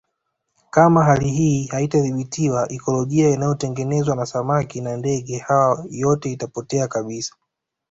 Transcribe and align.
Kama 0.69 1.03
hali 1.03 1.29
hii 1.31 1.67
haitadhibitiwa 1.67 2.67
ikolojia 2.69 3.29
inayotengenezwa 3.29 4.15
na 4.15 4.25
samaki 4.25 4.81
na 4.81 4.97
ndege 4.97 5.37
hawa 5.37 5.85
yote 5.89 6.31
itapotea 6.31 6.87
kabisa 6.87 7.35